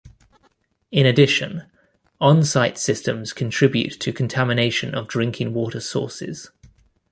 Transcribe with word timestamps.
In 0.91 1.05
addition, 1.05 1.65
onsite 2.19 2.79
systems 2.79 3.33
contribute 3.33 3.99
to 3.99 4.11
contamination 4.11 4.95
of 4.95 5.07
drinking 5.07 5.53
water 5.53 5.79
sources. 5.79 6.49